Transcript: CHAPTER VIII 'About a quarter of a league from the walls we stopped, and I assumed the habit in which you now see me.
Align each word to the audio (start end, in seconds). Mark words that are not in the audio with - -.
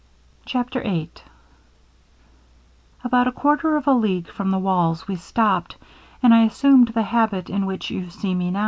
CHAPTER 0.47 0.81
VIII 0.81 1.11
'About 3.03 3.27
a 3.27 3.31
quarter 3.31 3.75
of 3.77 3.85
a 3.87 3.93
league 3.93 4.29
from 4.29 4.49
the 4.49 4.57
walls 4.57 5.07
we 5.07 5.15
stopped, 5.15 5.77
and 6.23 6.33
I 6.33 6.43
assumed 6.45 6.87
the 6.87 7.03
habit 7.03 7.51
in 7.51 7.67
which 7.67 7.91
you 7.91 8.01
now 8.01 8.09
see 8.09 8.33
me. 8.33 8.51